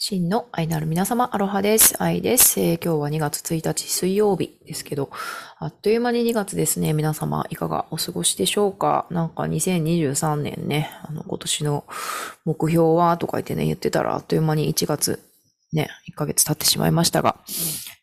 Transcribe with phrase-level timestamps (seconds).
[0.00, 2.00] 真の愛なる皆様、アロハです。
[2.00, 5.10] 愛です、えー、今日は2月1日水曜日ですけど、
[5.58, 6.92] あっという間に2月ですね。
[6.92, 9.06] 皆様、いかがお過ごしでしょうか？
[9.10, 11.84] なんか2023年ね、あの、今年の
[12.44, 15.18] 目標はとか言ってね、言ってたら、あっという間に1月、
[15.72, 17.34] ね、1ヶ月経ってしまいましたが、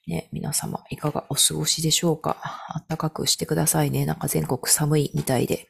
[0.05, 2.36] ね、皆様、いかがお過ごしでしょうか？
[2.41, 4.05] あったかくしてくださいね。
[4.05, 5.70] なんか全国寒いみたいで。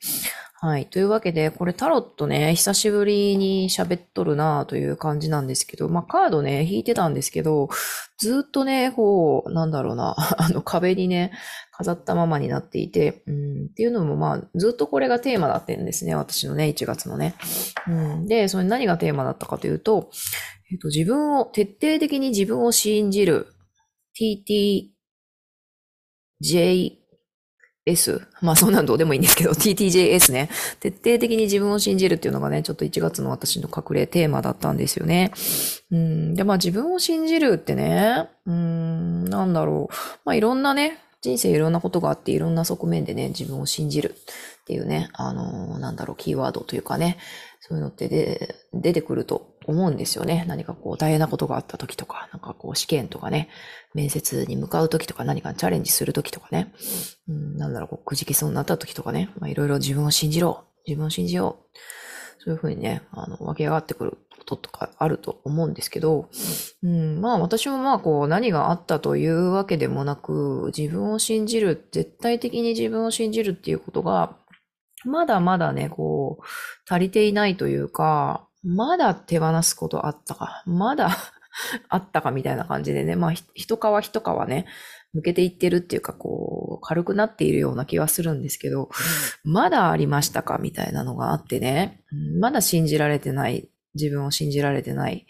[0.65, 0.87] はい。
[0.87, 7.69] というわけで、これタロットね、久しぶりに喋っとるなという感じなんですけど、まあカードね、引いてたんですけど、
[8.17, 11.33] ずっとね、こう、なんだろうな、 あの壁にね、
[11.71, 17.35] 飾ったままになっていて、うん、っていうのもまあ、ずっとこれがテーマだったんですね、私のね、1月のね。
[17.87, 20.09] うん、で、それ何がテーマだったかというと、
[20.71, 23.53] えっと、自分を、徹底的に自分を信じる、
[24.19, 27.04] TTJ
[27.85, 28.27] S。
[28.41, 30.49] まあそんなんどうでもいいんですけど、 TTJS ね。
[30.79, 35.31] 徹底的に自分を信じるっていうのがね、ちょっと1月の私の隠れテーマだったんですよね。
[35.91, 36.33] うん。
[36.33, 39.95] で、まあ自分を信じるってね、うん、なんだろう。
[40.25, 44.15] まあいろんなね、人生いろんなことがあっていろんな側面でね、自分を信じる
[44.61, 47.17] っていうね、あのー、なんだろう、キーワードというかね、
[47.67, 50.45] そういうのってで出てくると思うんですよね。
[50.47, 53.49] 何かこう大変なことがあった時とか、なんかこう試験とかね、
[53.93, 56.73] 面接に向かう時とか何かチャレンジする時とかね、
[57.27, 61.77] うん、なんだろう、こうくじきそうになった時とかね、まあいろいろ自分を信じろ、自分を信じよう。
[62.45, 66.29] そういうふうにね、あの、分け上がってくることとかあると思うんですけど、
[66.83, 74.37] うん、まあ私もまあこう何があったというわけでもなく、自分を信じる、絶対的に自分を信じるっていうことが、
[75.05, 76.43] まだまだね、こう、
[76.87, 80.63] 足りていないというか、まだ手放すことあったか。
[80.65, 81.09] まだ
[81.87, 83.15] あったかみたいな感じでね。
[83.15, 84.65] まあ、一皮一皮ね、
[85.15, 88.89] 抜けていってるっていうか、こう、軽くなっているような気はするんですけど、
[89.43, 92.03] まだありましたかみたいなのがあってね。
[92.39, 95.27] まだ信じられてない、自分を信じられてない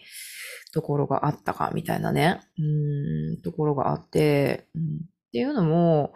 [0.73, 2.41] ところがあったかみたいなね。
[2.57, 5.01] うん、ところがあって、うん
[5.35, 6.13] っていうのも、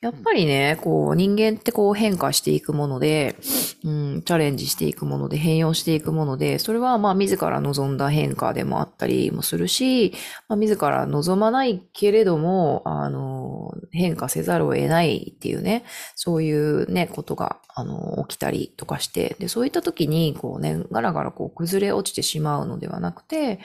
[0.00, 3.36] やっぱりね、こう人間ってこう変化していくもので、
[3.84, 10.14] うん、チャレンジしていくもので、変容していくもので、それはまあ自ら望んだ変化でもあったりもするし、
[10.48, 15.84] まあ、自ら望まないけれども、あの、変化せざるを得ないっていうね、
[16.16, 23.60] そういうね、ことが、あの、起きたりとかして、で、そういった時に、こうね、ガラガラこう崩れ落ちてしまうのではなくて、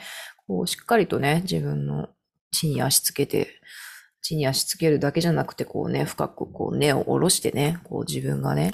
[0.46, 2.10] こうしっかりとね、自分の
[2.52, 3.48] 地に足つけて、
[4.22, 8.72] 地に足つけるだけじゃなくて、こうね、深くこう根を下ろしてね、こう自分がね、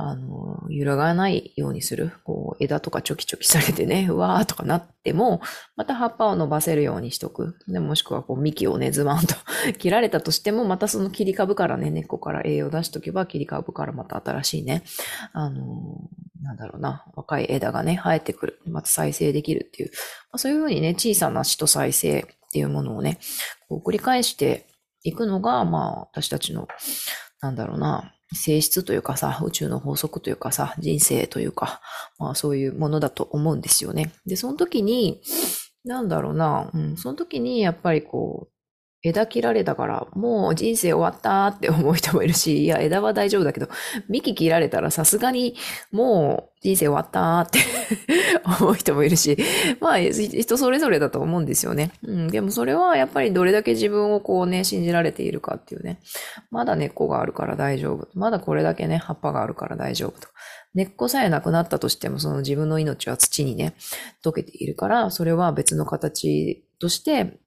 [0.00, 2.12] あの、揺らがないようにする。
[2.22, 5.40] こう、枝とかチョキチョキされてね、 うわーとかなっても、
[5.74, 7.56] また葉っぱを伸ばせるようにしとく。
[7.66, 9.34] でもしくは、こう、幹をね、ズバンと
[9.76, 14.84] 切られたとしても、またその切り株からね、根っこから栄養出しとけば、切り株からまた新しいね、
[15.32, 16.08] あの、
[16.42, 18.60] なんだろうな、若い枝がね、生えてくる。
[18.66, 19.90] また再生できるっていう。
[20.30, 23.18] まあ、そういうふうにね、小さな死と再生っていうものをね、
[23.68, 24.66] こう繰り返して
[25.02, 26.66] いくのが、まあ、私たちの、
[27.40, 31.80] なんだろうな、性質というかさ、宇宙の法則というかさ、人生というか、
[32.18, 34.12] まあそういうものだと思うんですよね。
[34.26, 35.22] で、その時に、
[35.84, 38.57] なんだろうな、うん、その時にやっぱりこう、
[39.02, 43.68] 枝切られたから、もう人生終わったって思う人もいるし、いや、枝は大丈夫だけど、
[44.08, 45.54] 幹切られたらさすがに
[45.92, 47.60] もう人生終わったって
[48.60, 49.38] 思う人もいるし、
[49.80, 51.92] まあ、人それぞれだと思うんですよね。
[52.02, 56.00] うん、でもそれはやっぱりどれだけ自分をこうね、信じられているかっていうね。
[56.50, 58.08] まだ根っこがあるから大丈夫。
[58.14, 60.26] まだこれだけね、葉っぱがあるから大丈夫と。
[60.74, 63.74] 根っこさえなくなったとしても、その自分の命は土にね、
[64.24, 67.38] 溶けているから、それは別の形として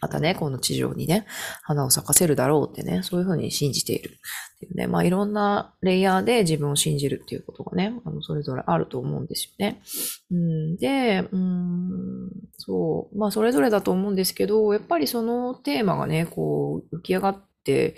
[0.00, 1.26] またね、この地上にね、
[1.62, 4.86] 花を咲かせるだろうってね、そういうふうに信じているっていうね。
[4.86, 9.82] まあいろんなレイヤーで自分を信じるっていうことがね、あの、それぞれあると思うんですよね。
[10.30, 17.96] うん、で、うん、そう、まあそれぞれだと思うんですけど、やっぱりそのテーマがね、こう浮き上がって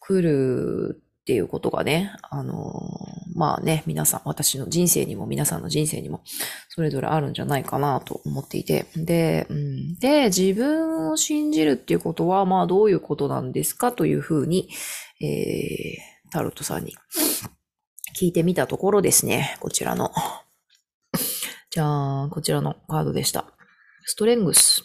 [0.00, 3.00] くるっていうことがね、あの
[3.34, 6.20] まあね、皆さん、私の人生にも皆さんの人生にも
[6.68, 8.86] それぞれあるんじゃないかなと思っていて。
[8.94, 14.68] で、うん、で、自分を信じるっていうことは、まあどういうことなんですかというふうに、
[15.20, 16.94] えー、タロットさんに
[18.16, 20.12] 聞いてみたところですね、こちらの。
[21.70, 23.46] じゃあ、こちらのカードでした。
[24.04, 24.84] ストレングス。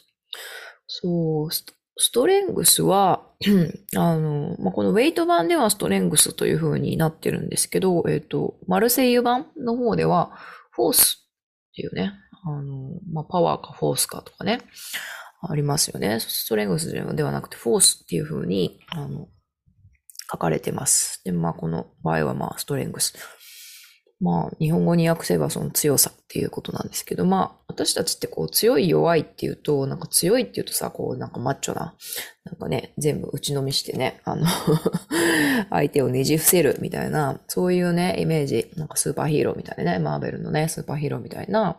[0.88, 1.50] そう、
[1.98, 3.28] ストレングスは、
[3.98, 10.32] あの、まあ、このウェイト版ではストレングスという風になってるんですけど、えっ、ー、と、マルセイユ版の方では、
[10.72, 11.28] フォース
[11.72, 14.62] っていうね、あの、まあ、パワーかフォースかとかね、
[15.42, 16.20] ありますよね。
[16.20, 19.28] ストレングスではなくて、フォースっていう風に、あの、
[20.32, 21.22] 書かれてます。
[21.26, 23.14] で、まあ、この場合はまあ、ストレングス。
[24.22, 31.96] まあ、日本語に訳せばその強さっていうことなんですけど、まあ、私たちってこう、強い弱いっていうと、なんか強いっていうとさ、こう、なんかマッチョな、
[32.46, 34.46] なんかね、全部打ちのみしてね、あの
[35.72, 41.78] 相手をねじ伏せるみたいな、そういうね、イメージ、なんかスーパーヒーローみたいなね、マーベルのね、スーパーヒーローみたいな、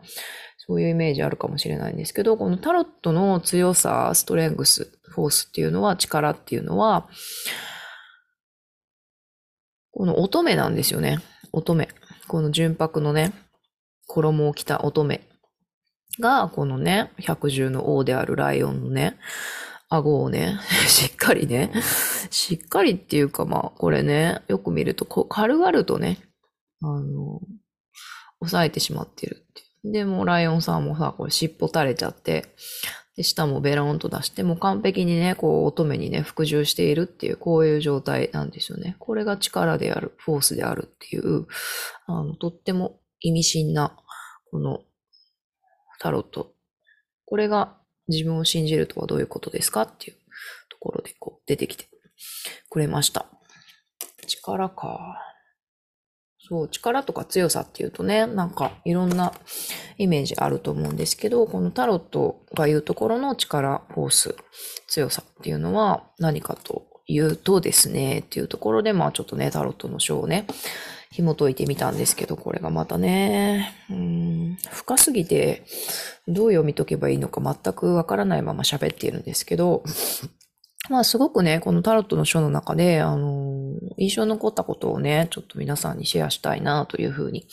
[0.59, 7.09] そういうイメージあるかもしれないんですけど、このタロットの強さ、ストレングス、フォースっていうのは、力っていうのは、
[9.93, 11.19] この乙女なんですよね。
[11.53, 11.87] 乙女。
[12.29, 13.33] この純白のね、
[14.07, 15.21] 衣を着た乙女
[16.21, 19.19] が、このね、百獣の王であるライオンのね、
[19.89, 20.59] 顎をね、
[20.89, 21.73] しっかりね、
[22.31, 26.19] しっかりっていうかまあ、これね、よく見ると、軽々とね、
[26.81, 27.41] あの、
[28.41, 29.63] 抑えてしまってるって。
[29.85, 32.55] で、もライオンさんもさ、これ尻尾垂れちゃって、
[33.17, 38.97] で、舌もベロンと出して、もう完璧にね、こう、乙女にね、服従しているっていう、こういう状態なんですよね。
[38.99, 41.47] これが力である、フォースであるっていう、
[42.06, 43.97] あの、とっても意味深な、
[44.50, 44.81] この、
[46.00, 46.55] タロット。
[47.26, 47.76] これが
[48.09, 50.17] 自分を信じるとはどういうことですかっていう
[50.69, 51.88] ところで、こう、出てきて
[52.70, 53.26] くれました。
[54.26, 55.31] 力か。
[56.49, 59.33] そう、力とか強さっていうとね、なんかいろんな
[59.99, 64.35] イメージあると思うんですけど、このタロットが言うところの力、フォース、
[64.89, 70.47] 強さっていうのは何かというとですね、っていうところで、まあちょっとね、タロットの章をね、
[71.12, 75.65] 紐解いてみたんですけど、これがまたね、うん、深すぎて、
[76.27, 79.85] どう読み解けばいいのか全くわからないまま喋っているんですけど、
[80.89, 83.52] まあすごくね、このタロットの書の中で、あの、
[84.03, 87.47] 印象に残ったことをね、ちょっと皆さんにシェアしたいなというふうに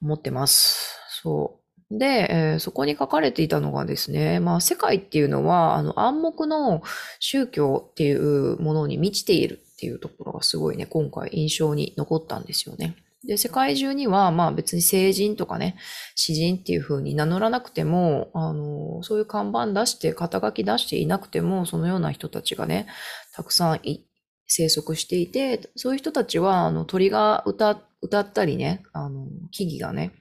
[0.00, 0.96] 思ってます。
[1.22, 1.58] そ
[1.90, 1.98] う。
[1.98, 6.82] で、えー、そこに書かれていたのがですね、まあ世界っていうのは、あの暗黙の
[7.20, 12.96] 宗教っていうものに満ちているっていうところがすごいね、今回印象に残ったんですよね。
[13.24, 15.76] で、世界中には、まあ別に聖人とかね、
[16.14, 22.86] 詩人っていう風に名乗らなくても、あの、そういう看板出して、肩書き出していなくても、そのような人たちがね、
[23.34, 24.06] たくさんい
[24.54, 30.12] 生息していて、そういう人たちは、あの、鳥が歌、歌ったりね、あの、木々がね、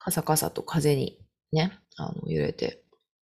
[0.00, 1.20] カサカサと風に
[1.52, 2.82] ね、あの、揺れて、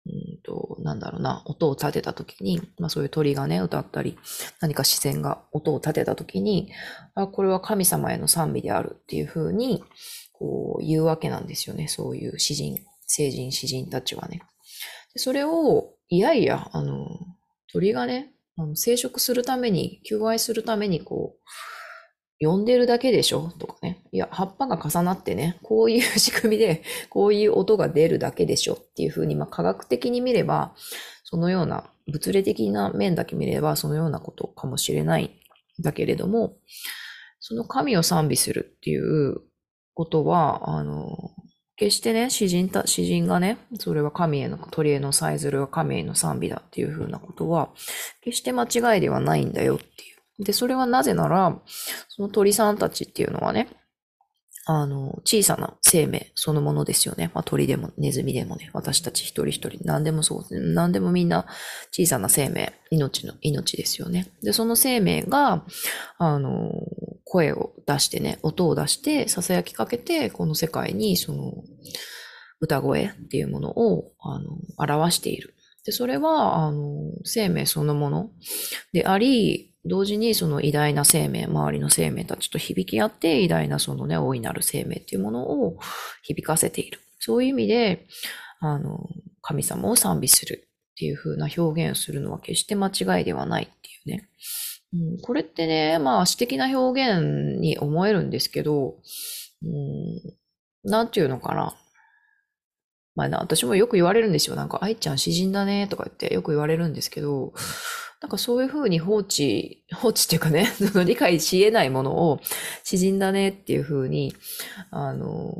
[0.05, 4.17] うんと、なんだろうな、音を立てたときに、まあそういう鳥がね、歌ったり、
[4.59, 6.69] 何か自然が音を立てたときに、
[7.15, 9.85] あ、これは神様への賛美であるっていうふうに、
[10.33, 11.88] こう言うわけなんですよね。
[11.88, 12.77] そういう詩人、
[13.07, 14.41] 聖人、詩人たちはね。
[15.15, 17.07] それを、いやいや、あの、
[17.71, 23.49] 鳥がね、あの生殖するために、求愛するために、こう、呼んでるだけでしょ？
[23.59, 24.03] とかね。
[24.11, 28.73] いや、葉っぱが重なってね、こういう仕組みで、 こういう音が出るだけでしょ？
[28.73, 30.73] っていうふうに、まあ、科学的に見れば、
[31.23, 36.57] そのような、物理的な面だけ見れば、そのようなことかもしれないんだけれども、
[37.39, 39.41] その神を賛美するっていう
[39.95, 41.31] ことは、あの、
[41.77, 47.69] 決してね、詩人た、詩人がね、それは神への、鳥へのさえずるは神への賛美だっていうふうなことは、
[48.22, 49.88] 決して間違いではないんだよってい
[50.42, 50.44] う。
[50.44, 51.60] で、それはなぜなら、
[52.07, 53.68] その鳥さんたちっていうのはね、
[54.67, 57.29] あの、小さな生命そのものですよね。
[57.35, 61.45] まあ、鳥でもネズミでもね、私たち一人一人、何でもそうですね、何でもみんな
[61.91, 64.27] 小さな生命、命の命ですよね。
[64.41, 65.65] で、その生命が、
[66.17, 66.71] あの、
[67.25, 71.53] 声を出してね、音を出して、囁きかけて、この世界に、その、
[72.59, 75.53] 歌声っていうものを、あの、表している。
[75.85, 78.31] で、それは、あの、生命そのもの
[78.93, 85.77] であり、同時にその偉大な生命、周りの生命たちと響き合って、偉大なそのね、大いなる生命っていうものを
[86.24, 87.00] 響かせている。
[87.20, 88.08] そういう意味で、
[88.60, 89.08] あの、
[89.42, 94.30] 神様を賛美するっていう風な表現をするのは決して間違いではないっていうね。
[94.94, 98.96] うん、これってね、まあ詩的な表現に思えるんですけど、
[99.63, 101.75] うん、なんていうのかな。
[103.15, 104.58] まあ、私もよく言われるんですよ。
[104.58, 107.54] なんか、愛ちゃん詩人だねとか言ってよく言われるんですけど、
[108.25, 112.39] なんかそういうふうに放置、 放置っていうかね、 その理解し得ないものを
[112.84, 114.34] 詩人だねっていうふうに、
[114.89, 115.53] あの、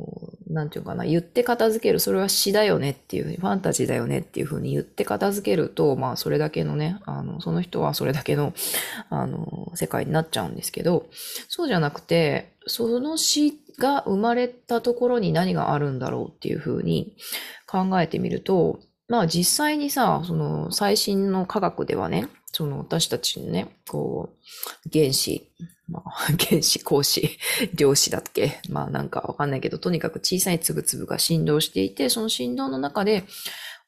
[0.48, 8.52] なんていうかな、言って片付ける、それは詩だよねっていうふうに、ファンタジーだよねっていうふうに言って片付けると、まあそれだけのね、あの、その人はそれだけの、
[9.10, 11.06] あの、世界になっちゃうんですけど、
[11.48, 17.14] そうじゃなくて、その詩が生まれたところに何があるんだろうっていうふうに
[17.68, 25.48] 考えてみると、まあ実際にさ、その最新の科学ではね、その私たちのね、こう、原子、
[25.88, 26.10] まあ、
[26.48, 27.38] 原子、光子、
[27.74, 28.60] 量子だっけ？
[28.68, 33.24] まあなんかわかんないけど、とにかく小さい粒々が振動していて、その振動の中で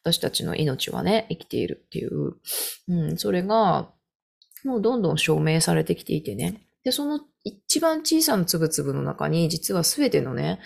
[0.02, 2.34] 私たちの命はね、生きているっていう、
[2.88, 3.90] うん、それが、
[4.64, 6.62] もうどんどん証明されてきていてね。
[6.84, 10.60] で、その一番小さなつぶつぶの中に、実はすべてのね、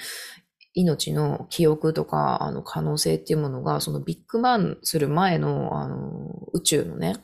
[0.75, 7.17] 命の記憶とか、あの、可能性っていうものが、そのビッグバンする前の、あの、宇宙のね、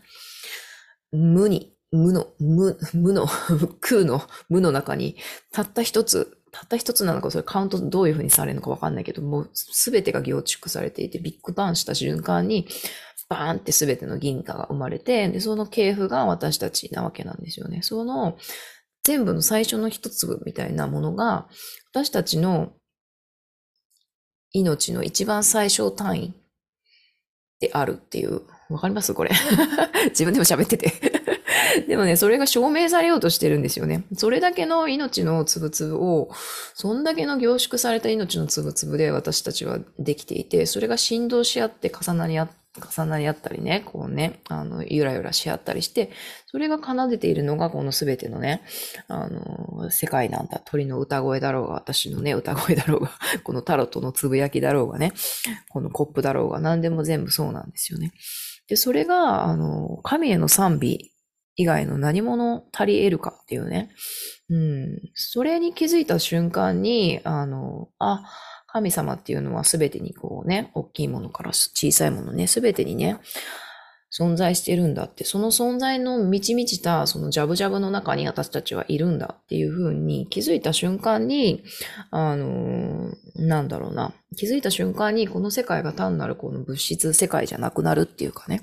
[1.13, 3.27] 無に、無の、無、無の、
[3.81, 5.17] 空の無の中に、
[5.53, 12.69] たった一つ、たった一つなのか、それカウントどういうふうにされるのかわかんないけど、もうすべてが凝縮されていて、ビッグバンした瞬間に、
[13.29, 17.81] バーンってすべての銀河が生まれて、で、その系譜が私たちなわけなんですよね。
[17.83, 18.39] その、
[19.05, 21.49] 全部の最初の一粒みたいなものが、
[21.91, 22.73] 私たちの
[24.53, 26.35] 命の一番最小単位
[27.61, 29.15] であるっていう、わかります？
[29.15, 29.31] これ。
[30.11, 30.93] 自分でも喋ってて
[31.87, 34.05] でもね、それが証明されようとしてるんですよね。
[34.17, 36.31] それだけの命のつぶつぶを、
[36.75, 46.11] そんだけの凝縮された命のつぶつぶで私たちはできていて、それが振動し合って重なり合って、重なり合ったりね、こうね、あの、ゆらゆらし合ったりして、
[46.47, 48.63] それが奏でているのがこのすべてのね、
[49.09, 50.61] あの、世界なんだ。
[50.65, 53.11] 鳥の歌声だろうが、私のね、歌声だろうが、
[53.43, 55.13] このタロットのつぶやきだろうがね、
[55.71, 58.13] このコップだろうが、何でも全部そうなんですよね。
[58.69, 61.13] で、それが、あの、神への賛美
[61.57, 63.91] 以外の何者足り得るかっていうね。
[64.51, 65.01] うん。
[65.15, 68.25] それに気づいた瞬間に、あの、あ、
[68.71, 73.19] 神様っていうのは全てにこうね、大きいものから小さいものね、全てにね、
[74.11, 81.63] 存在してるんだって、その存在の満ち満ちた、そのジャブジャブの中に私たちはいるんだっていうふうに気づいた瞬間に、
[82.11, 88.63] あのー、なんだろうな、気づいた瞬間にこの世界が単なるこの物質世界じゃなくなるっていうかね。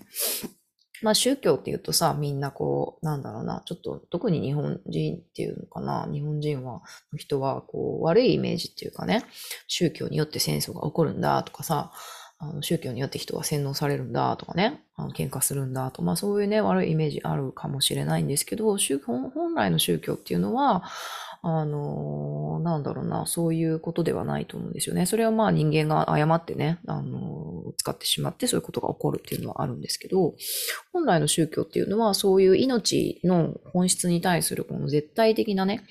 [1.05, 6.81] まあ宗教っていうとさ、みんなこう、なんだろうな、ちょっと特に日本人っていうのかな、日本人は、
[7.15, 9.23] 人はこう悪いイメージっていうかね、
[9.67, 11.91] 宗教によって戦争が起こるんだとかさ、
[12.39, 20.83] あの宗教によって人は洗脳されるんだとかね、あの喧嘩するんだと、まあそういうね、悪いイメージあるかもしれないんですけど、宗本来の宗教っていうのは、
[21.43, 25.05] あの、なんだろうな、そういうことではないと思うんですよね。
[25.05, 27.44] それはまあ人間が誤ってね、あの、
[27.85, 30.33] 使ってしまってそういうことが起こるっていうのはあるんですけど、
[30.91, 35.85] 本来の宗教っていうのはそういう命の本質に対するこの絶対的なね、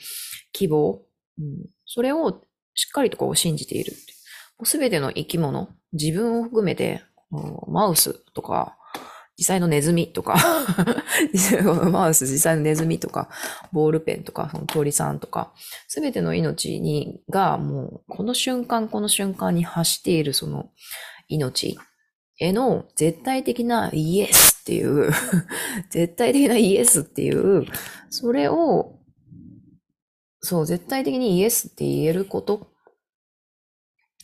[0.52, 1.02] 希望、
[1.38, 2.42] うん、それを
[2.74, 3.92] しっかりとこう信じている。
[4.64, 7.02] すべての生き物、自分を含めて、
[7.68, 8.76] マウスとか、
[9.36, 10.36] 実際のネズミとか
[11.90, 13.28] マウス実際のネズミとか、
[13.72, 15.52] ボールペンとか、その鳥さんとか、
[15.88, 20.70] すべての命に、がもう、この瞬間この瞬間に発しているその
[21.28, 21.76] 命
[22.38, 25.10] への絶対的なイエスっていう
[25.90, 27.66] 絶対的なイエスっていう、
[28.10, 28.98] それを、
[30.40, 32.68] そう、絶対的にイエスって言えること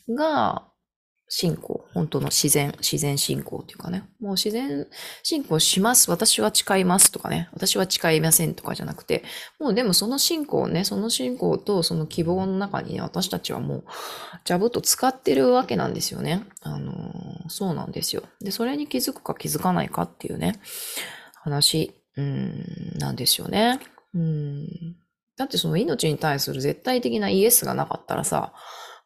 [0.09, 0.70] が、
[1.33, 4.85] 信仰、本当の自然、自然信仰っていうかね、もう自然
[5.23, 9.23] 信仰します、私は誓いますとかね、私は誓いませんとかじゃなくて、
[9.57, 13.83] もうでもその信仰ね、その信仰とその希望の中にね、私たちはもう、
[14.43, 16.43] ジャブと使ってるわけなんですよね。
[16.63, 18.23] あのー、そうなんですよ。
[18.41, 20.59] で、それに気づくか気づかないかっていうね、
[21.35, 23.79] 話、うん、なんですよね。
[24.13, 24.67] うん。
[25.37, 28.51] だってその命に対する絶対的なイエスがなかったらさ、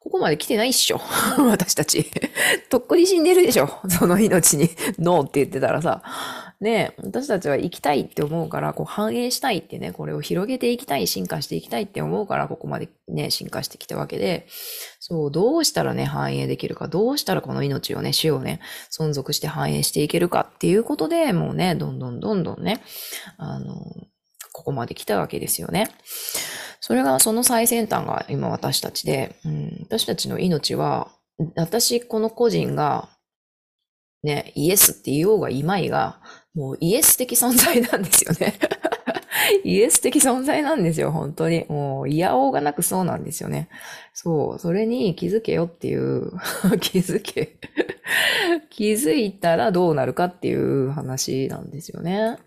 [0.06, 1.02] ここまで来てないっしょ。
[1.50, 2.06] 私たち。
[2.70, 3.68] とっくに死んでるでしょ。
[3.90, 4.70] その命に
[5.00, 6.04] ノーって言ってたらさ。
[6.62, 14.46] ね私たちは生きたいって思うから、こう反映したいってね、これを広げていきたい、進化していきたいって思うから、ここまでね、進化してきたわけで、
[15.00, 22.82] そう、どうしたらね、反映できるか、どうしたらこの命をね、死をね、存続して反映していけるかっていうことで、もうね、どんどんどんどんね、
[23.38, 23.76] あの、
[24.54, 25.90] ここまで来たわけですよね。
[26.86, 31.10] それが、その最先端が今私たちで、うん、私たちの命は、
[31.56, 33.10] 私、この個人が、
[34.22, 36.22] ね、イエスって言おうがいまいが、
[36.54, 38.60] もうイエス的存在なんですよね。
[39.66, 41.66] イエス的存在なんですよ、本当に。
[41.70, 43.68] もう、いやおうがなくそうなんですよね。
[44.14, 46.34] そう、それに気づけよっていう、
[46.82, 47.58] 気づけ。
[48.70, 52.38] 気づいたらどうなるかっていう話なんですよね。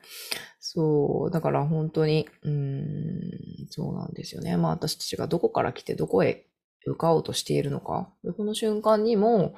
[0.70, 3.30] そう、だから本当に、うん、
[3.70, 4.58] そうなんですよね。
[4.58, 6.44] まあ私たちがどこから来てどこへ
[6.84, 8.12] 向かおうとしているのか。
[8.36, 9.54] この瞬間にも、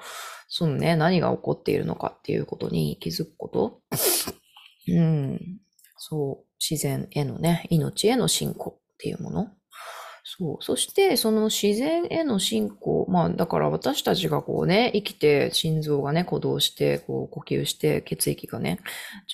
[0.47, 3.81] そのね、何が起こっているのかっていうことに気づくこと。
[4.87, 5.59] うん、
[5.99, 9.49] そう、自然へのね、命への信仰っていうもの。
[10.23, 10.63] そう。
[10.63, 13.05] そして、その自然への信仰。
[13.09, 18.79] まあ、だから私たちがこうね、生きて、心臓がね、鼓動して、こう、呼吸して、血液がね、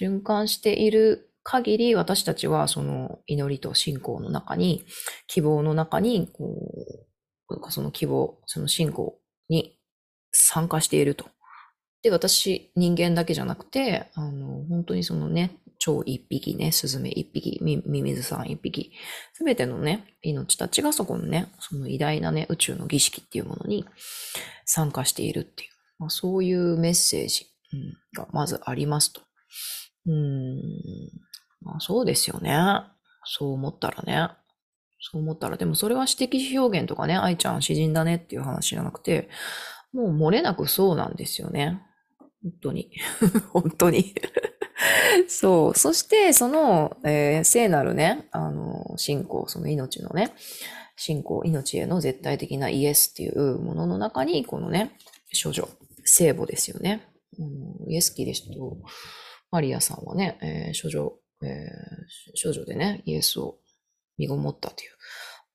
[0.00, 4.84] 循環している限り私たちはその祈りと信仰の中に、
[5.28, 6.44] 希望の中に、こ
[7.48, 9.16] う、その希望、その信仰
[9.48, 9.78] に
[10.32, 11.26] 参加していると。
[12.02, 18.90] で、私、人間だけじゃなくて、あの、本当にそのね、蝶一匹ね、スズメ一匹、ミミズさん一匹、
[19.32, 23.84] すべてのね、命たちがそこのね、その偉大なね、宇宙の儀式っていうものに
[24.64, 27.46] 参加しているっていう、まあ、そういうメッセージ、
[28.16, 29.20] がまずありますと。
[30.06, 30.62] うん、
[31.66, 32.56] まあそうですよね。
[33.24, 34.30] そう思ったらね。
[35.00, 39.28] そう思ったら、でもそれは詩的表現とかね、愛ちゃん詩人だねっていう話じゃなくて、
[39.92, 41.82] もう漏れなくそうなんですよね。
[42.42, 42.90] 本当に。
[43.52, 44.14] 本当に
[45.28, 45.78] そう。
[45.78, 50.32] そして、その、えー、聖なるね、あの、信仰、その命のね、
[50.96, 54.92] 信仰、命への絶対的なイエスっていうものの中に、このね、
[55.32, 55.68] 少女、
[56.04, 57.02] 聖母ですよね。
[57.38, 58.78] うん、イエス・キリスト、
[59.50, 63.58] マリアさんはね、えー、少女、えー、少女でね、イエスを
[64.18, 64.90] 身ごもったという、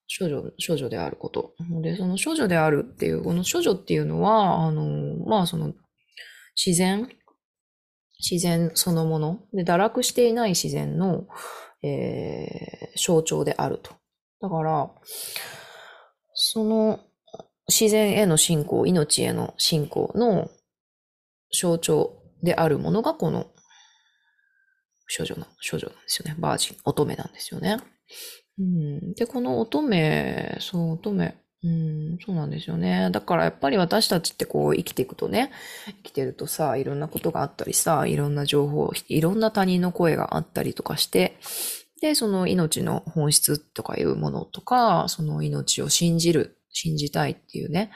[0.07, 1.53] 少女、少女であること。
[1.81, 5.73] で、その少女であるっていう、この少女っていうのは、あの、まあ、その、
[6.55, 7.09] 自然、
[8.19, 11.27] 自然そのもの、で、堕落していない自然の、
[11.83, 13.93] えー、象徴であると。
[14.41, 14.91] だから、
[16.33, 16.99] その
[17.67, 20.49] 自然への信仰、命への信仰の
[21.51, 23.47] 象徴であるものがこの
[25.11, 26.35] 少女の、少女なんですよね。
[26.39, 27.77] バージン、乙女なんですよね。
[28.57, 33.09] うん、で、この乙女、そう、乙女、うん、そうなんですよね。
[33.11, 35.51] だからやっぱり私たちってこう生きていくとね、
[36.03, 41.37] 生きてるとさ、いろんなことがあったりさ、いろんな情報、いろんな他人の声があったりとかして、
[42.01, 47.91] で、その命の本質とかいうものとか、その命を信じる、信じたいっていうね、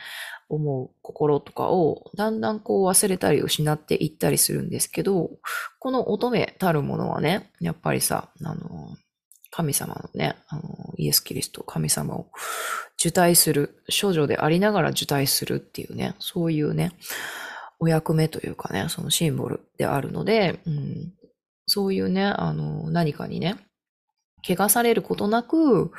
[0.49, 5.31] 思う心とかをだんだんこう忘れたり失っていったりするんですけど、
[5.79, 8.95] この乙女たるものはね、やっぱりさ、あの、
[9.51, 10.61] 神様のね、あの、
[10.97, 12.27] イエス・キリスト、神様を
[12.99, 16.91] 受胎する、少女でありながら受胎するっていうね、そういうね、
[17.79, 21.13] お役目というかね、そのシンボルであるので、うん、
[21.67, 23.55] そういうね、あの、何かにね、
[24.45, 25.91] 怪我されることなく、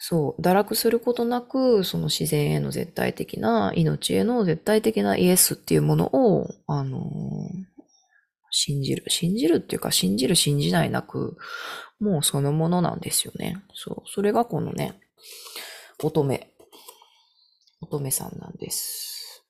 [0.00, 7.00] そう、堕落することなく、その自然への絶対的な、命への絶対的なイエスっていうものを、あの
[8.50, 9.04] 信じる。
[9.08, 11.36] 信じるっていうか、信じる、信じないなく、
[12.00, 13.62] もうそのものなんですよね。
[13.74, 14.08] そう。
[14.08, 15.00] それがこのね、
[16.02, 16.46] 乙女。
[17.80, 19.44] 乙女さんなんです。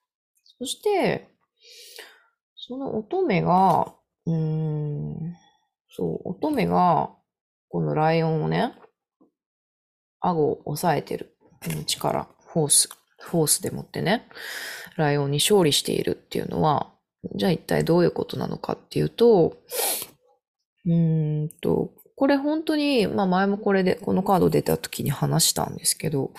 [0.59, 1.29] そして、
[2.55, 3.93] その乙女が、
[4.25, 5.35] うーん、
[5.89, 7.11] そう、乙女が、
[7.69, 8.73] このライオンをね、
[10.21, 11.35] 顎を押さえてる。
[11.63, 14.27] この力、フォース、フォースでもってね、
[14.95, 16.91] ライオンに勝利しているっていうのは、
[17.35, 19.57] じゃあ一体どういうことなのかっていうと、
[20.85, 26.31] うーんと、これ本当に、まあ前もこれで、このカード出た時に話したんですけど、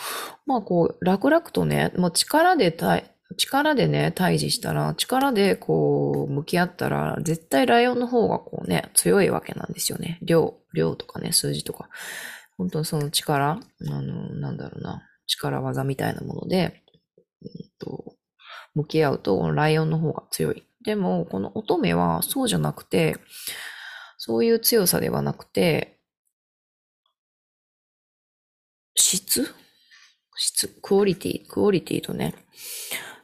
[0.47, 10.19] まあこう、楽々とね、もう力で対、力でね、対峙したら、力でこう、向き合ったら、絶対ライオンの方がこうね、強いわけなんですよね。
[10.23, 11.88] 量、量とかね、数字とか。
[12.61, 16.83] 本当にその力、あの、なんだろうな、力技みたいなもので、
[17.42, 18.16] えっと、
[18.75, 20.62] 向き合うと、ライオンの方が強い。
[20.85, 23.16] でも、この乙女はそうじゃなくて、
[24.18, 26.01] そういう強さではなくて、
[28.94, 29.55] 質？
[30.37, 30.68] 質？
[30.83, 32.35] quality？quality とね、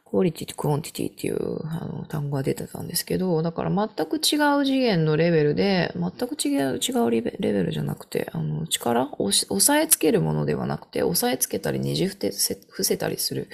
[0.09, 7.31] quality と quantity っていうあの単語が出てたんですけど、だから全く違う次元のレベルで、全く違う、違うレベ
[7.63, 12.31] ルじゃなくて、あの、力を押さえつけるものではなくて、押さえつけたりねじ伏
[12.83, 13.49] せたりする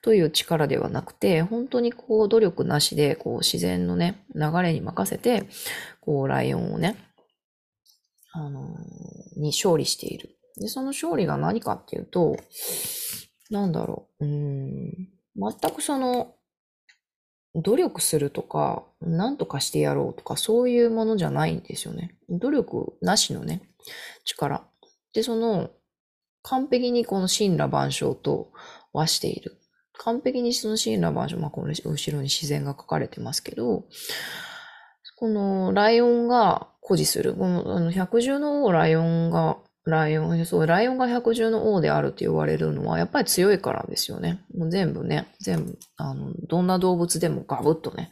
[0.00, 5.48] という力ではなくて、本当にこう努力なしで、こう自然のね、流れに任せて、
[6.00, 6.96] こうライオンをね、
[8.32, 8.76] あの
[9.36, 10.30] に勝利している。
[10.56, 12.36] で、その勝利が何かっていうと、
[13.50, 15.08] なんだろう、うーん、
[15.40, 16.34] 全くその、
[17.54, 22.16] 努力するとか、何とかしてやろうとか、そういうものじゃないんですよね。
[22.28, 23.62] 努力なしのね、
[24.24, 24.62] 力。
[25.12, 25.70] で、その、
[26.42, 28.52] 完璧にこの神羅万象と
[28.92, 29.56] 和している。
[29.94, 33.84] 完璧にその神羅万象、まあ、この後ろに自然が書かれてますけど、
[35.16, 44.44] このライオンが誇示する、このあの百獣の王ライオンがライオン、そう、ライオンが百獣の王であるって言われるのは、やっぱり強いからですよね。
[44.54, 48.10] もう全部ね、全部、あの、どんな動物でもガブッとね、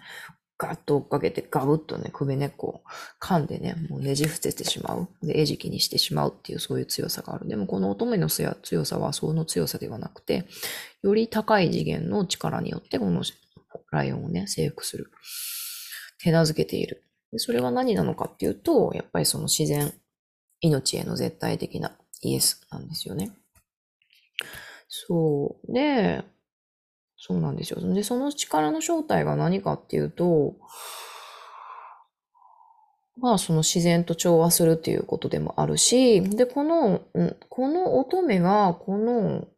[0.58, 2.80] ガッと追っかけてガブッとね、首根っこを
[3.20, 5.08] 噛んでね、もうねじ伏せてしまう。
[5.24, 7.46] で、餌食にしてしまうっていうそういう強さがある。
[7.46, 10.46] でもこの乙女の強さはその強さではなくて、
[11.02, 13.22] より高い次元の力によってこの
[13.92, 15.12] ライオンをね、征服する。
[16.20, 17.04] 手なずけている。
[17.36, 19.92] それは何なのかっていうと、やっぱりその自然
[20.60, 23.32] 命への絶対的なイエスなんですよね。
[24.88, 25.72] そう。
[25.72, 26.24] で、
[27.16, 27.94] そうなんですよ。
[27.94, 30.56] で、その力の正体が何かっていうと、
[33.20, 37.02] まあその自然と調和するっていうことでもあるし、で、この、
[37.48, 39.48] この乙女がこの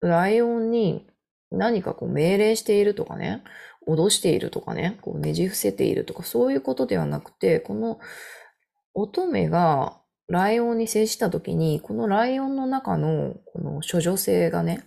[0.00, 1.06] ライオンに
[1.50, 3.44] 何かこう命令しているとかね、
[3.86, 8.00] 脅しているとかね、こうねじ伏せているとかそういうことではなくて、この
[8.94, 14.84] 乙女がライオンに接した時に、このライオンの中のこの処女性がね、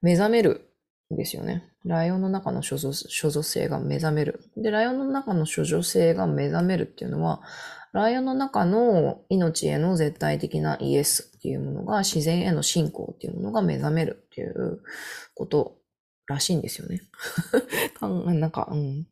[0.00, 0.68] 目覚める
[1.12, 1.64] んですよね。
[1.84, 4.40] ライオンの中の処女処女性が目覚める。
[4.56, 7.42] で、ライオンの中の処女性が目覚めるっていうのは、
[7.92, 14.80] ライオンの中の命への絶対的なイエスっていうものが自然への信仰っていうものが目覚めるっていう
[15.34, 15.76] こと
[16.26, 17.02] らしいんですよね。
[18.00, 19.06] なんか、うん。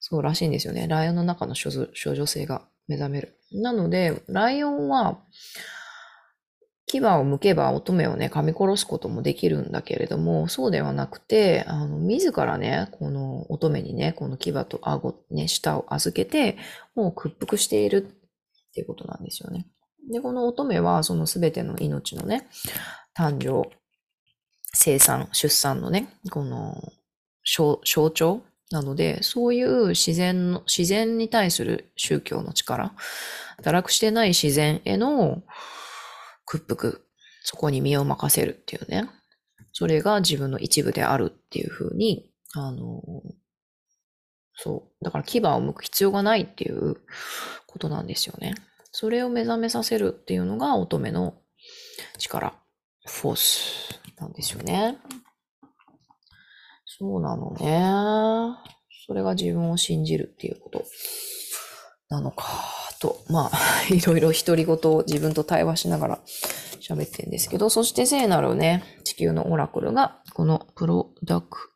[0.00, 0.88] そうらしいんですよね。
[0.88, 3.38] ライオンの中の処女性が目覚める。
[3.52, 5.22] なので、ライオンは、
[6.86, 16.56] 牙を剥けば乙女をね、噛み殺すこともできるんだけれども、そうではなくて、あの、自らね、この乙女にね、この牙と顎、ね、舌を預けて、
[16.94, 19.66] もう屈服しているっていうことなんですよね。
[20.10, 22.48] で、この乙女は、そのすべての命のね、
[23.14, 23.70] 誕生、
[24.72, 26.74] 生産、出産のね、この
[27.44, 32.92] 象徴なので、そういう自然の、自然に対する宗教の力、
[33.62, 35.42] 堕落してない自然への
[36.44, 37.06] 屈服、
[37.42, 39.08] そこに身を任せるっていうね。
[39.72, 43.02] それが自分の一部であるっていうふうに、あの、
[44.54, 45.04] そう。
[45.04, 46.96] だから牙を剥く必要がないっていう
[47.66, 48.54] ことなんですよね。
[48.90, 51.34] それを目覚めさせるっていうのが乙女の
[52.18, 52.54] 力、
[53.06, 54.98] フォースなんですよね。
[56.98, 58.58] そうなのね。
[59.06, 60.84] それが自分を信じるっていうこと。
[62.08, 62.44] なのか、
[62.98, 63.58] と、まあ、
[63.94, 66.20] いろいろ独り言を自分と対話しながら
[66.80, 71.70] 喋ってるんですけど、そして聖なるね、地球のオラクルが、このプロダク、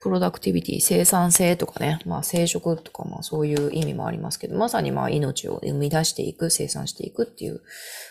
[0.00, 7.62] プロダクティビティ、生産性とかね、まあ生殖とかまあそういう意味もありますけど、まさにまあ命を生み出していく、生産していくっていう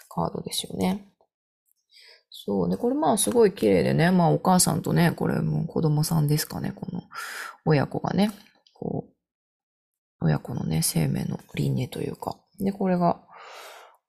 [0.10, 1.11] カードですよね。
[2.44, 2.70] そう。
[2.70, 7.04] で、これまあすごい綺麗でね、まあお母さんとね、これも子供さんですかね、この
[7.66, 8.32] 親子がね、
[8.74, 12.38] こう、親子のね、生命の輪廻というか。
[12.60, 13.22] で、これが、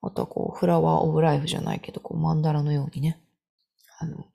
[0.01, 3.21] あとはこう、フラワーオブライフじゃないけど、こう、マンダラのようにね、
[3.99, 4.25] あの、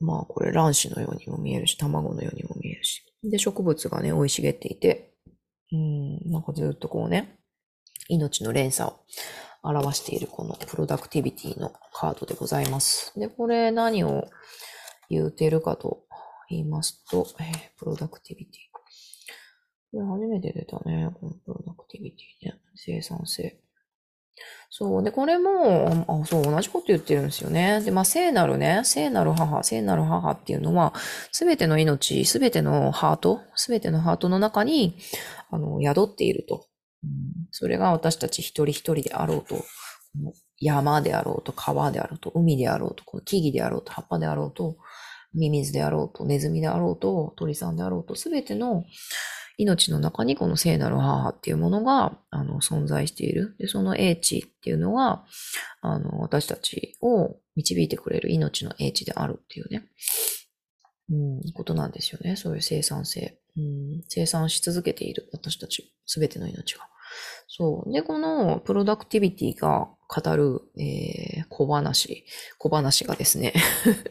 [0.00, 3.02] まあこれ卵子のようにも見えるし、卵のようにも見えるし。
[3.24, 5.14] で、植物がね、生い茂っていて、
[5.72, 7.38] うん、なんかずっとこうね、
[8.08, 9.00] 命の連鎖を
[9.70, 13.12] 表しているこのプロダクティビティのカードでございます。
[13.18, 14.28] で、これ何を
[15.10, 16.04] 言うてるかと
[16.48, 18.54] 言いますと、えー、プロダクティビティ。
[19.90, 21.10] これ初めて出たね。
[21.20, 22.60] このプロダクティビティね。
[22.74, 23.60] 生産性。
[24.70, 25.02] そう。
[25.02, 27.80] で、これも、あ、そう、同じこと言ってるんですよね。
[27.80, 30.94] で、まあ、聖なるね、聖なる母、聖なる母っていうのは、
[31.32, 34.96] すべての命、すべてのハート、すべてのハートの中に、
[35.50, 36.66] あの、宿っていると。
[37.50, 39.64] それが私たち一人一人であろうと、こ
[40.22, 44.76] の山であろうと、川であろうと、海であろうと、この木々であろうと、葉っぱであろうと、
[45.34, 48.84] ミミズであろうと、ネズミであろうと、鳥さんであろうと、すべての
[49.58, 53.56] 命の中にこの聖なる母っていうものが、あの、存在している。
[53.58, 55.26] で、その英知っていうのは、
[55.80, 59.84] あの、私たちを導いてくれる命の英知であるっていうね、
[61.10, 62.36] うん、ことなんですよね。
[62.36, 63.38] そういう生産性。
[63.56, 66.88] うん、生産し続けている私たち、すべての命が。
[67.48, 67.92] そう。
[67.92, 72.24] で、このプロダクティビティが語る、えー、小話、
[72.58, 73.52] 小話がですね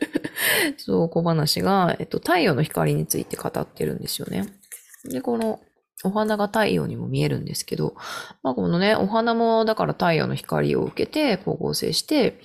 [0.78, 4.46] そう、小話が、えっと、太陽の光について語ってるんですよね。
[5.06, 5.60] で、この
[6.04, 7.96] お花が太陽にも見えるんですけど、
[8.44, 12.40] まあこのね、お花もだから太陽の光を受けて光合成して、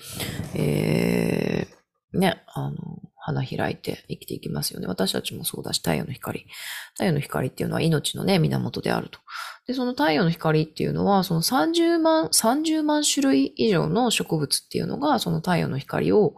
[0.55, 2.77] えー、ね、あの、
[3.25, 4.87] 花開いて生きていきますよね。
[4.87, 6.45] 私たちもそうだし、太陽の光。
[6.91, 9.19] 太陽の光っていうのは命のね、源であると。
[9.65, 16.35] で、その太陽の光っていうのは、その30万、30万種類以上の植物っていうのが、その太陽の光を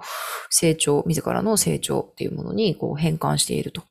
[0.52, 3.82] 成長、自らの成長っていうものにこう変換していると。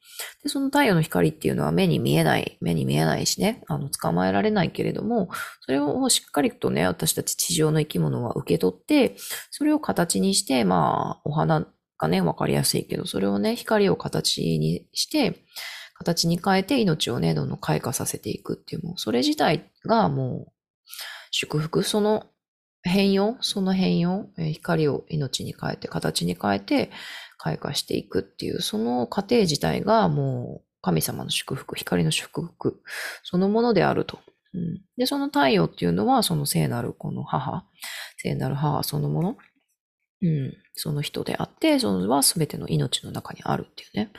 [0.45, 5.29] で、その太陽の光っていうのは目に見えない、目に見えないしね、あの、捕まえられないけれども、
[5.63, 9.17] それをしっかりとね、私たち地上の生き物は受け取って、
[9.51, 11.67] それを形にして、まあ、お花
[11.99, 15.45] がね、わかりやすいけど、それをね、光を形にして、
[15.95, 20.53] 形に変えて命をね、どんどん開花させていくっていう、もう、それ自体がもう、
[21.31, 22.27] 祝福、その
[22.83, 26.91] 変容、その変容、光を命に変えて、形に変えて、
[27.39, 32.83] 開花していくっていう、その過程自体がもう、神様の祝福、光の祝福、
[33.23, 34.19] そのものであると。
[34.53, 37.65] うん、で、その太陽っていうのは、その聖なるこの母、
[38.19, 39.37] 聖なる母そのもの。
[40.25, 40.57] うん。
[40.73, 44.11] その人であって、そのは全ての命の中にあるっていうね。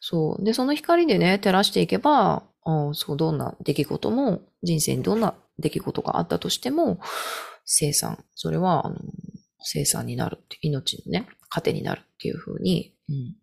[0.00, 0.44] そう。
[0.44, 6.98] で、その光でね、照らしていけば、あそう、どんな出来事も、人生にどんな出来事があったとしても、
[7.66, 8.96] 生産、それは、あの、
[9.60, 13.36] 生産になるって、命のね、糧になるっていうふうに、うん、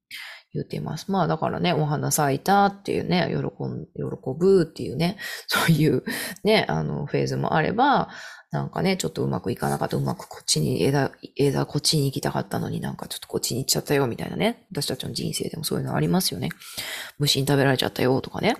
[0.53, 1.11] 言ってます。
[1.11, 6.03] まあだからね、お花咲いたっていうね、喜ん、喜ぶっていうね、 そういう
[6.43, 8.09] ね、あの、フェーズもあれば、
[8.51, 14.65] なんかね、ちょっとうまくいかなかった、うまくこっちに枝、枝こっちに行きたかったのになんかちょっとこっちに行っちゃったよ、みたいなね。
[14.71, 16.49] 私たちの人生でもそういうのありますよね。
[17.19, 18.55] 虫に食べられちゃったよ、とかね。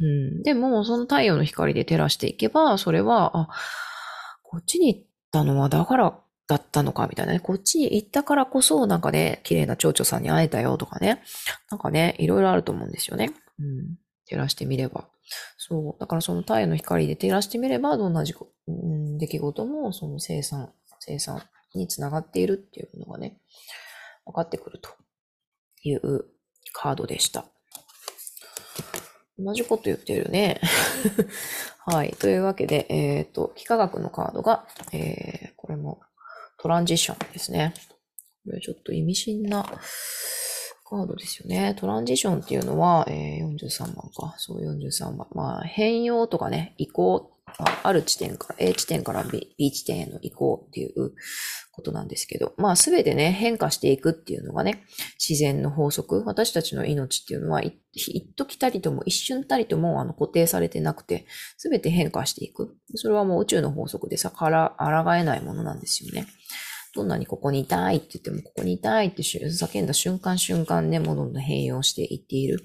[0.00, 0.42] うん。
[0.42, 3.48] でも、その太陽の光で照らしていけば、それは、あ、
[4.42, 7.40] こっちに行ったのはだからだったのか、みたいなね。
[7.40, 11.22] こっちに行ったからこそ、なんかね、綺麗な蝶々さんに会えたよとかね。
[11.70, 13.32] なんかね、いろいろあると思うんですよね。
[13.58, 13.96] うん。
[14.26, 15.08] 照らしてみれば。
[15.56, 16.00] そう。
[16.00, 21.42] だからその太陽の光で照らしてみれば、どんな事故、うん、出来事も、その生産、生産
[21.74, 23.38] につながっているっていうのがね、
[24.24, 24.90] 分かってくると
[25.82, 26.24] いう
[26.72, 27.46] カードでした。
[29.38, 30.60] 同じこと言ってるね。
[31.84, 32.12] はい。
[32.12, 36.00] というわけで、えっ、ー、と、幾何学のカードが、えー、これも
[36.62, 37.74] トランジションですね。
[38.44, 39.64] これちょっと意味深な
[40.88, 41.74] カードですよね。
[41.76, 44.36] トランジションっていうのは、えー、43番か。
[44.36, 45.26] そう、43番。
[45.32, 51.12] まあ、変容とかね、移行、ある地点から、A 地点から B, B 地点への移行っていう
[51.72, 54.84] ことなんですけど、まあ、すべてね、変化していくっていうのがね、
[55.18, 56.22] 自然の法則。
[56.24, 57.74] 私たちの命っていうのは、一
[58.36, 62.76] 時たりとも、一瞬たりとも、あの、固定されてなくて、すべて変化していく。
[62.94, 66.26] それはもう宇宙の法則で逆ら、抗えないものなんですよね。
[66.94, 72.62] どんなにここにいたいって言っても、ここにいたいって叫んだ瞬間瞬間ね、もどんどん変容していっている。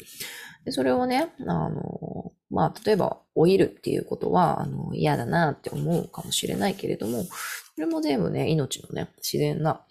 [0.67, 9.85] でそれをね、あの、まあ、例えば、老いるっていうことは、あの、嫌だなって思うかもしれないけれども、それも全部ね、命のね、自然な、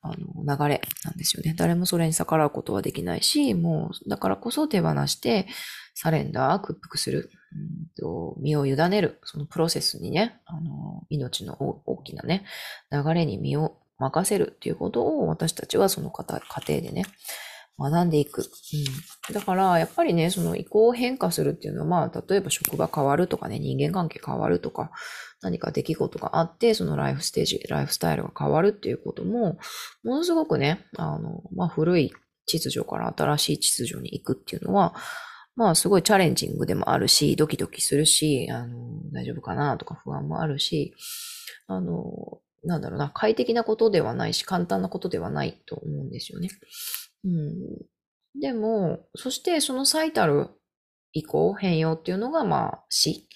[0.00, 1.52] あの、流れなんですよね。
[1.54, 5.46] 誰もそれに逆らうことはできないし、もう、だからこそ手放して、
[5.94, 12.46] サレンダー、屈服する、うんと身を委ねる、そのプロセスにね、あの、命の大きなね、
[12.90, 17.04] 流れに身を任せるっていうことを私たちはその過程でね、
[17.90, 18.42] 学んでいく。
[18.42, 24.90] うん、だから、やっぱりね、その意向を変化するっていうのは、まあ、例えば職場変わるとかね、人間関係変わるとか、
[25.42, 29.58] 何か出来事があって、そのライフステージ、ライフスタイルが変わるっていうことも、
[30.04, 32.12] ものすごくね、あの、まあ、古い
[32.46, 34.94] 秩序から新しい秩序に行くっていうのは、
[35.54, 38.78] まあすごいチャレンジングでもあるし、ドキドキするし、あの、
[39.12, 40.94] 大丈夫かなとか不安もあるし、
[41.66, 46.48] あの、なんだろうな、快適なことではないし、簡単なことではないと思うんですよね。
[47.24, 48.40] うん。
[48.40, 50.48] でも、そしてその最たる
[51.12, 53.28] 移行、変容っていうのが、まあ、死。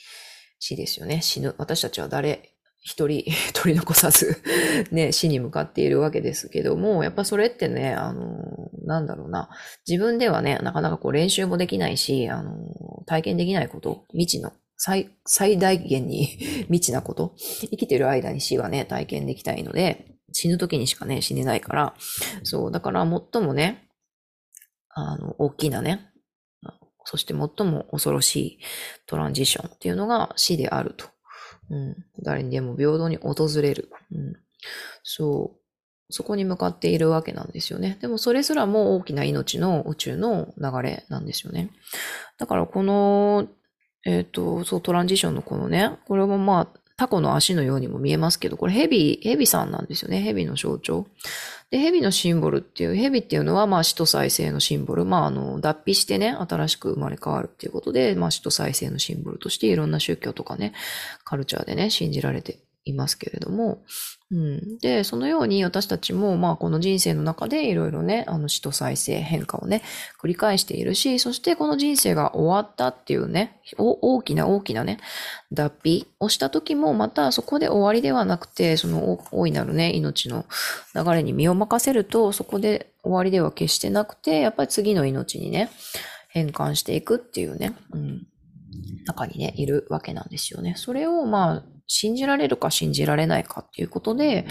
[0.59, 1.21] 死ですよね。
[1.23, 1.55] 死ぬ。
[1.59, 4.41] 私たちは誰一人 取り残さず
[4.93, 8.39] ね、死に向かっているわけですけども、やっぱそれってね、あの、
[8.85, 9.51] なんだろうな、
[9.87, 12.55] 自分ではね、なかなかこう練習もできないし、あの、
[13.07, 16.27] 体験できないこと、未知の最、最大限に
[16.71, 21.95] 未知なこと、生きてる間に死はね、体験できたいので、死ぬ時にしかね、死ねないから、
[22.43, 23.89] そう、だから最もね、
[24.91, 26.11] あの、大きなね、
[27.05, 28.59] そして最も恐ろしい
[29.07, 31.07] トランジションっていうのが死であると。
[31.71, 31.97] うん。
[32.23, 33.91] 誰にでも平等に訪れる。
[34.13, 34.35] うん。
[35.05, 35.61] そう。
[36.11, 37.97] そこに向かっているわけなんですよね。
[38.01, 41.71] でもそれすらも大きな命の宇宙の流れなんですよね。
[42.39, 43.49] だからこの
[44.07, 50.21] えっ、ー、と、そう、トランジションのこのね、これもまあ、タコの足のようにも見えますけど、これヘビ、ヘビさんなんですよね。
[50.21, 51.07] ヘビの象徴。
[51.71, 55.05] で、ヘビのシンボルっていう、ヘビっていうのは、まあ、死と再生のシンボル。
[55.05, 60.73] まあ、あの、脱皮してね、新しく生まれ変わるっていうことで、まあ、死と再生のシンボルとして、いろんな宗教とかね、
[61.25, 63.83] カルチャーでね、信じられていますけれども、
[64.31, 64.79] うん。
[64.79, 69.83] で、そのように私たちも、まあ、この人生の中でいろいろね、あの、死と再生、変化をね、
[70.21, 74.99] 繰り返しているし、そしてこの人生が終わったっていうね、大きな大きなね、
[75.53, 80.47] 脱皮をした時も、またそこで終わりではなくて、その大いなるね、命の
[80.95, 85.71] 流れに身を任せると、そこで終わりでは決してなくて、やっぱり次の命にね、
[86.29, 88.27] 変換していくっていうね、うん、
[89.07, 90.75] 中にね、いるわけなんですよね。
[90.77, 94.47] それを、まあ、信じられるか信じられないかっていうことで、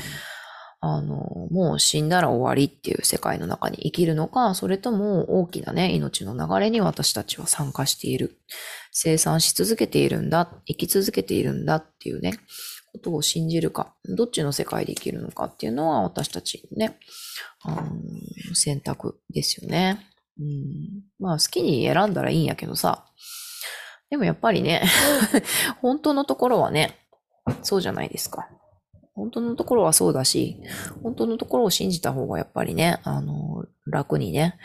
[0.81, 8.37] あの、もう死んだら終わりっていう世界の中に生きるのか、それとも大きなね、命の流れに私たちは参加している。
[8.91, 12.37] 生産し続けているんだ、生き続けているんだっていうね、
[12.91, 16.97] ことを信じるか、どっちの世界で生きるのかっていうのは私たちのね、
[17.63, 19.99] あの選択ですよね。
[20.39, 23.05] うん、まあ好きに選んだらいいんやけどさ、
[24.09, 24.83] でもやっぱりね、
[25.81, 26.99] 本当のところはね、
[27.61, 28.47] そうじゃないですか。
[29.13, 30.61] 本当のところはそうだし、
[31.01, 34.57] 本当のところを信じた方がやっぱりね、あの、楽にね、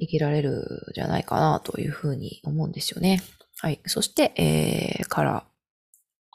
[0.00, 3.22] 生きられるじゃないかなというふうに思うんですよね。
[3.60, 3.80] はい。
[3.86, 5.42] そして、えー、カラー、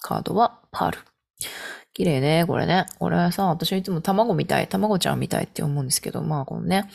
[0.02, 0.98] カードはパール。
[1.94, 2.86] 綺麗ね、これね。
[3.00, 6.90] これさ、私はいつも卵みたい、卵ちゃんみたいって思うんですけど、まあこのね、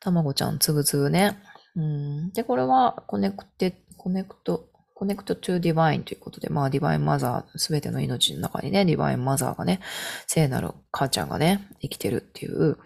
[0.00, 1.38] 卵ちゃんつぶつぶね。
[1.74, 2.32] うん。
[2.32, 9.80] で、これは connecte、connect、connect to divine ということで、まあ divine mother、すべての命の中にね、 divine mother がね、
[10.26, 12.78] 聖なる母ちゃんがね、生きてるっていう、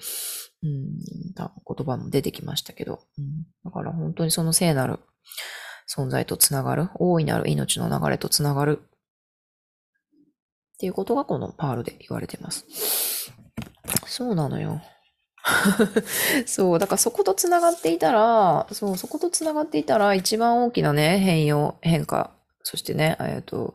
[0.63, 0.99] うん、
[1.37, 4.99] 言葉も出てきましたけど、うん、だから本当にその聖なる
[5.89, 8.87] 存在とつながる、大いなる命の流れとつながるっ
[10.81, 13.33] ていうことがこのパールで言われてます。
[14.07, 14.83] そうなのよ。
[16.47, 22.31] そう、だからそこと繋がっていたら、そう、そこと繋がっていたら一番大きなね、変容、変化、
[22.63, 23.75] そしてね、えっ、と、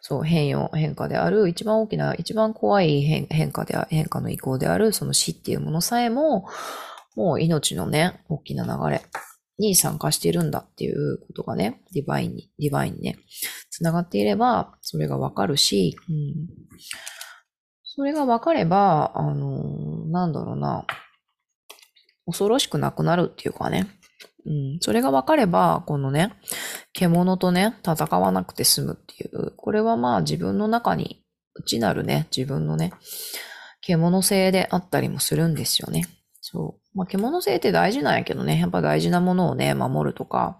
[0.00, 6.46] そう、変容、変化である、一番大きな、一番怖い変変化であ、変化の移行である、その死っていうものさえも、
[7.16, 9.02] もう命のね、大きな流れ
[9.58, 13.18] に参加しているんだっていうことがね、ディバインに、ディバインにね、
[13.70, 16.48] 繋がっていれば、それがわかるし、うん、
[17.94, 20.84] それがわかれば、あのー、なんだろうな、
[22.26, 23.86] 恐ろしくなくなるっていうかね、
[24.46, 26.32] うん、それがわかれば、このね、
[26.92, 32.92] 獣とね、戦わなくて済むっていう、これはまあ自分の中に内なるね、自分のね、
[33.80, 36.06] 獣性であったりもするんですよね。
[36.40, 36.98] そう。
[36.98, 40.58] まあ、獣性って大事なんやけどね、やっぱ大事なものをね、守るとか、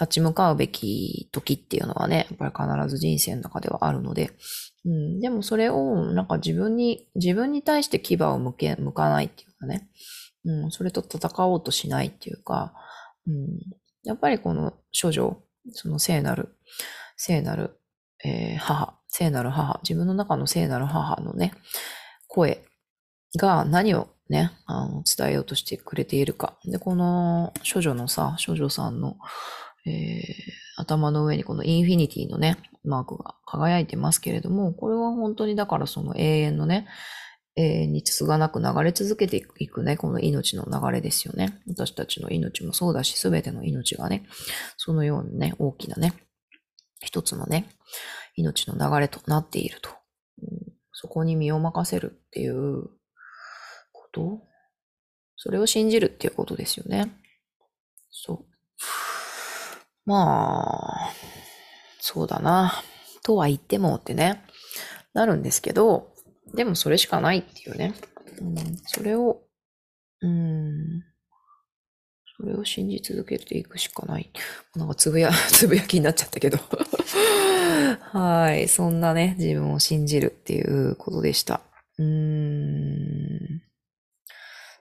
[0.00, 4.32] 立ち向かうべき時っていうのはね、やっぱり必ず人生の中ではあるので、
[4.84, 9.88] うん、でもそれを、なんか自分に、自分に対して牙を向け、向かないっていうかね、
[10.44, 12.74] うん、それと戦おうとしないっていうか、
[13.26, 13.58] うん、
[14.04, 15.40] やっぱりこの処女、
[15.70, 16.56] その聖なる、
[17.16, 17.78] 聖なる、
[18.24, 21.52] えー、母、聖なる母、自分の中の聖なる母のね、
[22.26, 22.64] 声
[23.38, 26.56] が何をね、あの、伝えようとしてくれているか。
[26.64, 29.16] で、この処女のさ、処女さんの、
[29.86, 30.22] えー、
[30.76, 36.86] 頭の上にこのインフィニティのね、マークが輝いてますけれども、これは本当にだからその永遠のね、
[37.54, 41.60] 永遠に継がなく流れ続けていくね、この命の流れですよね。
[41.68, 44.26] 私たちの命もそうだし、すべての命がね、
[44.76, 46.14] そのようにね、大きなね、
[47.02, 47.68] 一つのね、
[48.36, 49.90] 命の流れとなっていると。
[50.92, 52.84] そこに身を任せるっていう
[53.92, 54.40] こと？
[55.36, 57.12] それを信じるっていうことですよね。
[58.10, 58.44] そう。
[60.04, 61.12] まあ、
[62.00, 62.82] そうだな。
[63.22, 64.42] とは言ってもってね、
[65.14, 66.12] なるんですけど、
[66.54, 67.94] でもそれしかないっていうね。
[68.40, 69.42] うん、それを、
[70.20, 71.02] うん、
[72.36, 74.30] それを信じ続けていくしかない。
[74.74, 76.58] なんかつぶや、 つぶやきになっちゃったけど。
[78.10, 78.68] はい。
[78.68, 81.60] そんなね、自分を信じるっていうことでした。
[81.98, 83.62] うーん。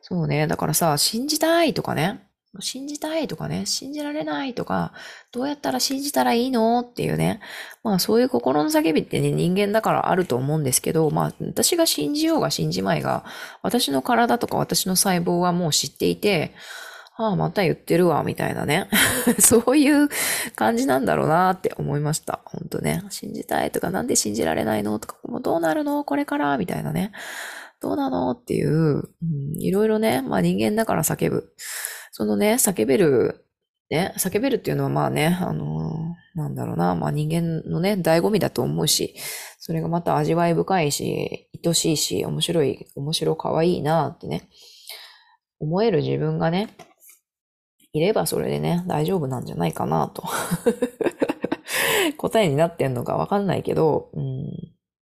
[0.01, 0.47] そうね。
[0.47, 2.30] だからさ、信じたいとかね。
[2.59, 4.91] 信じたいとかね、信じられないとか、
[5.31, 7.39] どうやったら信じたらいいのっていうね。
[7.83, 13.23] まあそういう心の叫びってね、人間だからあると思うんですけど、まあ私が信じようが信じまいが、
[13.61, 16.53] 私の体とか私の細胞はもう知っていて、
[17.17, 18.89] ああ、また言ってるわ、みたいなね。
[19.39, 20.09] そういう
[20.55, 22.39] 感じなんだろうなって思いました。
[22.45, 23.03] 本当ね。
[23.09, 26.03] 信じたいとか、なんで信じられないのとか、もうどうなるの？
[26.03, 26.57] これから？
[26.57, 27.11] みたいなね。
[27.81, 28.31] どうなの？
[28.31, 31.53] っていう、うん、いろいろね、まあ人間だから叫ぶ。
[32.12, 33.45] そのね、叫べる、
[33.89, 39.15] ね、叫べるっていうのはまあね、あのー、なんだろうな、まあ人間のね、醍醐味だと思うし、
[39.60, 44.50] それがまた味わい深いし、愛しいし、面白い、面白可愛いなってね、
[45.60, 46.76] 思える自分がね、
[47.93, 50.24] いればそれでね、大丈夫なんじゃないかなと。
[52.17, 54.74] 答えになってんのかわかんないけど、うん、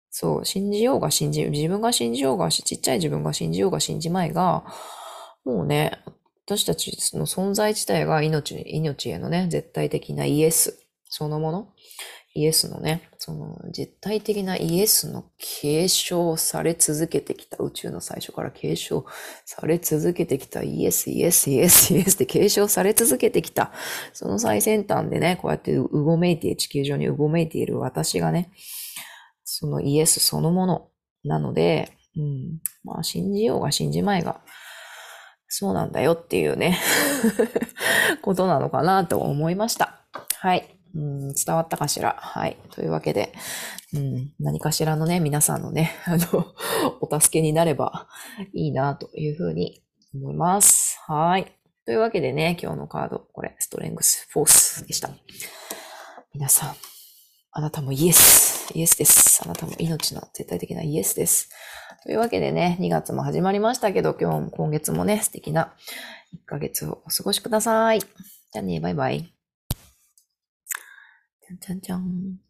[0.10, 4.66] そう、信じようが信じ、自分が信じようがちっちゃい自分が信じようが信じまいが、
[5.44, 5.92] もうね、
[6.50, 10.80] 私たちの存在自体が命、命へのね、絶対的なイエス。
[11.10, 11.74] そのもの？
[12.36, 19.06] イエスのね、その絶対的なイエスの継承され続けてきた、宇宙の最初から継承
[19.44, 23.74] され続けてきた、イエス、イエス、イエス、イエスって継承され続けてきた、
[24.14, 28.52] その最先端でね、こうやってうごめいて、地球上にうごめいている私がね、
[29.44, 30.88] そのイエスそのもの
[31.26, 34.42] なので、うん、まあ信じようが信じまいが、
[35.48, 36.78] そうなんだよっていうね
[38.22, 40.02] ことなのかなと思いました。
[40.40, 40.74] はい。
[40.96, 42.16] うん、伝わったかしら？
[42.20, 42.58] はい。
[42.72, 43.34] というわけで、
[43.94, 46.54] うん、何かしらのね、皆さんのね、 あの、
[47.02, 48.08] お助けになれば
[48.54, 49.84] いいなというふうに
[50.14, 51.00] 思います。
[51.08, 51.54] はい。
[51.86, 55.10] というわけでね、今日のカード、これ、ストレングスフォースでした。
[56.34, 56.76] 皆さん、
[57.52, 58.72] あなたもイエス。
[58.74, 59.42] イエスです。
[59.44, 61.50] あなたも命の絶対的なイエスです。
[62.08, 65.74] というわけでね、2月も始まりましたけど、今日も今月もね、素敵な
[66.34, 68.00] 1ヶ月をお過ごしください。
[68.00, 69.24] じゃあね、バイバイ。
[69.24, 72.47] じゃんじゃんじゃん。